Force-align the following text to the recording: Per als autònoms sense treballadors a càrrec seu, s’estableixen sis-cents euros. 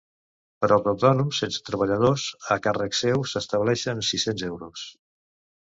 Per 0.63 0.69
als 0.75 0.87
autònoms 0.91 1.41
sense 1.43 1.61
treballadors 1.67 2.25
a 2.57 2.59
càrrec 2.69 2.99
seu, 3.03 3.23
s’estableixen 3.35 4.05
sis-cents 4.11 4.49
euros. 4.53 4.91